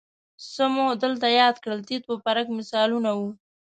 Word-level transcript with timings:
څه 0.53 0.63
مو 0.73 0.85
دلته 1.03 1.27
یاد 1.39 1.55
کړل 1.63 1.79
تیت 1.87 2.03
و 2.07 2.21
پرک 2.25 2.47
مثالونه 2.57 3.11
وو 3.17 3.29